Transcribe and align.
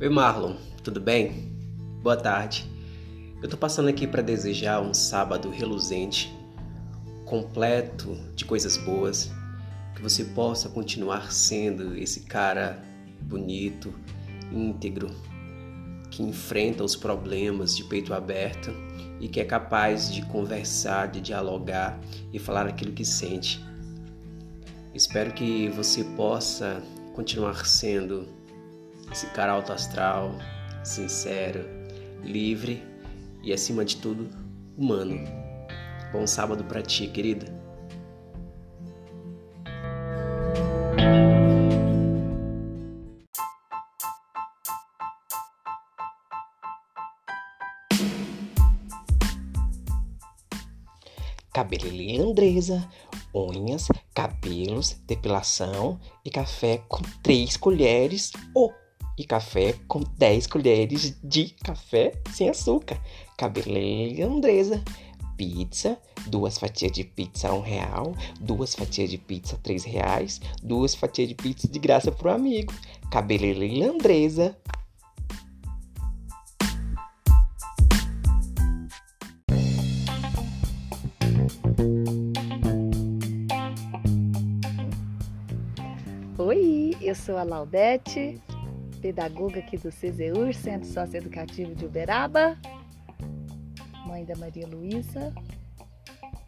Oi 0.00 0.08
Marlon, 0.08 0.54
tudo 0.84 1.00
bem? 1.00 1.52
Boa 2.04 2.16
tarde. 2.16 2.64
Eu 3.42 3.48
tô 3.48 3.56
passando 3.56 3.88
aqui 3.88 4.06
para 4.06 4.22
desejar 4.22 4.80
um 4.80 4.94
sábado 4.94 5.50
reluzente, 5.50 6.32
completo 7.24 8.16
de 8.36 8.44
coisas 8.44 8.76
boas, 8.76 9.28
que 9.96 10.00
você 10.00 10.26
possa 10.26 10.68
continuar 10.68 11.32
sendo 11.32 11.96
esse 11.96 12.20
cara 12.20 12.80
bonito, 13.22 13.92
íntegro, 14.52 15.10
que 16.12 16.22
enfrenta 16.22 16.84
os 16.84 16.94
problemas 16.94 17.76
de 17.76 17.82
peito 17.82 18.14
aberto 18.14 18.70
e 19.18 19.26
que 19.26 19.40
é 19.40 19.44
capaz 19.44 20.14
de 20.14 20.22
conversar, 20.26 21.08
de 21.08 21.20
dialogar 21.20 21.98
e 22.32 22.38
falar 22.38 22.68
aquilo 22.68 22.92
que 22.92 23.04
sente. 23.04 23.60
Espero 24.94 25.32
que 25.32 25.68
você 25.70 26.04
possa 26.04 26.80
continuar 27.16 27.66
sendo 27.66 28.37
esse 29.10 29.26
cara 29.28 29.52
alto 29.52 29.72
astral, 29.72 30.34
sincero, 30.84 31.64
livre 32.22 32.82
e 33.42 33.52
acima 33.52 33.84
de 33.84 33.96
tudo, 33.96 34.28
humano. 34.76 35.18
Bom 36.12 36.26
sábado 36.26 36.64
para 36.64 36.82
ti, 36.82 37.06
querida. 37.08 37.56
Cabeleireira 51.52 52.22
Andresa, 52.22 52.88
unhas, 53.34 53.88
cabelos, 54.14 54.92
depilação 55.06 55.98
e 56.24 56.30
café 56.30 56.78
com 56.88 57.02
3 57.22 57.56
colheres 57.56 58.30
ou 58.54 58.72
e 59.18 59.24
café 59.24 59.74
com 59.88 60.00
10 60.16 60.46
colheres 60.46 61.18
de 61.22 61.48
café 61.64 62.12
sem 62.32 62.48
açúcar. 62.48 62.98
Cabeleireira 63.36 64.26
Andresa. 64.26 64.82
Pizza, 65.36 65.96
duas 66.26 66.58
fatias 66.58 66.90
de 66.90 67.04
pizza 67.04 67.52
um 67.52 67.60
real, 67.60 68.12
duas 68.40 68.74
fatias 68.74 69.08
de 69.08 69.16
pizza 69.16 69.56
três 69.62 69.84
reais, 69.84 70.40
duas 70.60 70.96
fatias 70.96 71.28
de 71.28 71.34
pizza 71.36 71.68
de 71.68 71.78
graça 71.78 72.10
pro 72.10 72.30
amigo. 72.30 72.72
Cabeleireira 73.08 73.88
Andresa. 73.88 74.56
Oi, 86.36 86.96
eu 87.00 87.14
sou 87.14 87.36
a 87.36 87.44
Laudete, 87.44 88.40
pedagoga 89.00 89.60
aqui 89.60 89.76
do 89.76 89.90
CZUR, 89.90 90.52
Centro 90.54 90.88
Socioeducativo 90.88 91.74
de 91.74 91.86
Uberaba, 91.86 92.56
mãe 94.06 94.24
da 94.24 94.36
Maria 94.36 94.66
Luísa. 94.66 95.32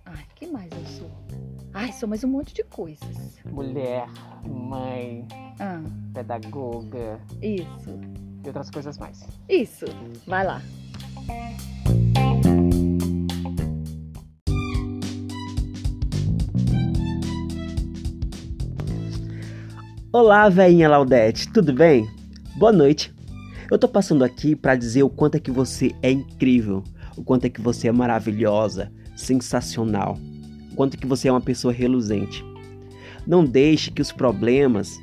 Ai, 0.04 0.24
que 0.34 0.46
mais 0.46 0.70
eu 0.72 0.84
sou? 0.86 1.10
Ai, 1.72 1.92
sou 1.92 2.08
mais 2.08 2.24
um 2.24 2.28
monte 2.28 2.52
de 2.52 2.64
coisas. 2.64 3.38
Mulher, 3.44 4.06
mãe, 4.44 5.26
Ah, 5.60 5.82
pedagoga 6.12 7.20
isso, 7.40 7.98
e 8.42 8.46
outras 8.48 8.70
coisas 8.70 8.98
mais. 8.98 9.24
isso. 9.48 9.84
Vai 10.26 10.44
lá. 10.44 10.60
Olá, 20.12 20.48
velhinha 20.48 20.88
Laudete, 20.88 21.48
tudo 21.52 21.72
bem? 21.72 22.08
Boa 22.56 22.72
noite. 22.72 23.14
Eu 23.70 23.78
tô 23.78 23.86
passando 23.86 24.24
aqui 24.24 24.56
para 24.56 24.74
dizer 24.74 25.04
o 25.04 25.08
quanto 25.08 25.36
é 25.36 25.40
que 25.40 25.52
você 25.52 25.92
é 26.02 26.10
incrível, 26.10 26.82
o 27.16 27.22
quanto 27.22 27.44
é 27.44 27.48
que 27.48 27.60
você 27.60 27.86
é 27.86 27.92
maravilhosa, 27.92 28.92
sensacional, 29.16 30.18
o 30.72 30.74
quanto 30.74 30.94
é 30.94 30.96
que 30.96 31.06
você 31.06 31.28
é 31.28 31.32
uma 31.32 31.40
pessoa 31.40 31.72
reluzente. 31.72 32.44
Não 33.24 33.44
deixe 33.44 33.92
que 33.92 34.02
os 34.02 34.10
problemas 34.10 34.98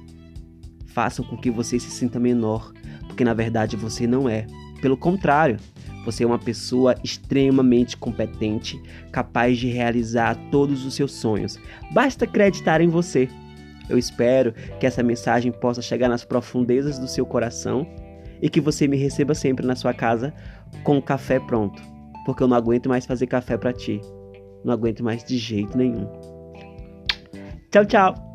façam 0.88 1.24
com 1.24 1.38
que 1.38 1.50
você 1.50 1.80
se 1.80 1.90
sinta 1.90 2.20
menor, 2.20 2.74
porque 3.08 3.24
na 3.24 3.34
verdade 3.34 3.78
você 3.78 4.06
não 4.06 4.28
é. 4.28 4.46
Pelo 4.82 4.98
contrário, 4.98 5.58
você 6.04 6.26
é 6.26 6.28
uma 6.28 6.38
pessoa 6.38 6.96
extremamente 7.04 7.96
competente, 7.96 8.80
capaz 9.12 9.58
de 9.58 9.68
realizar 9.68 10.36
todos 10.52 10.86
os 10.86 10.94
seus 10.94 11.14
sonhos. 11.14 11.58
Basta 11.94 12.26
acreditar 12.26 12.82
em 12.82 12.90
você. 12.90 13.30
Eu 13.90 13.98
espero 13.98 14.54
que 14.80 14.86
essa 14.86 15.04
mensagem 15.04 15.52
possa 15.52 15.82
chegar 15.82 16.10
nas 16.10 16.24
profundezas 16.24 17.00
do 17.00 17.08
seu 17.08 17.26
coração 17.26 17.88
e 18.42 18.50
que 18.50 18.62
você 18.62 18.88
me 18.88 18.98
receba 18.98 19.34
sempre 19.34 19.66
na 19.66 19.76
sua 19.76 19.94
casa 19.94 20.34
com 20.84 21.02
café 21.02 21.40
pronto, 21.40 21.82
porque 22.26 22.44
eu 22.44 22.48
não 22.48 22.58
aguento 22.58 22.90
mais 22.90 23.06
fazer 23.06 23.28
café 23.28 23.58
para 23.58 23.74
ti. 23.74 24.00
Não 24.64 24.74
aguento 24.74 25.04
mais 25.04 25.24
de 25.24 25.38
jeito 25.38 25.78
nenhum. 25.78 26.08
Tchau, 27.72 27.86
tchau. 27.86 28.27